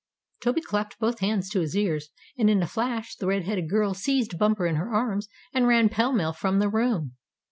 [0.41, 3.93] Toby clapped both hands to his ears, and in a flash the red headed girl
[3.93, 7.13] seized Bumper in her arms and ran pell mell from the room.